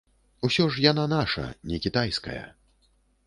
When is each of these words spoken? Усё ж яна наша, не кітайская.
Усё 0.47 0.63
ж 0.75 0.85
яна 0.91 1.03
наша, 1.11 1.45
не 1.71 1.79
кітайская. 1.85 2.43